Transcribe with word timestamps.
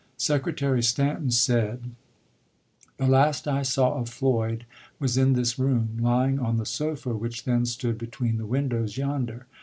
Secretary 0.17 0.81
Stanton 0.81 1.29
said: 1.29 1.91
The 2.97 3.05
last 3.05 3.47
I 3.47 3.61
saw 3.61 3.99
of 3.99 4.09
Floyd 4.09 4.65
was 4.99 5.15
in 5.15 5.33
this 5.33 5.59
room, 5.59 5.99
lying 6.01 6.39
on 6.39 6.57
the 6.57 6.65
sofa 6.65 7.13
which 7.15 7.43
then 7.43 7.67
stood 7.67 7.99
between 7.99 8.37
the 8.37 8.47
windows 8.47 8.97
yonder. 8.97 9.45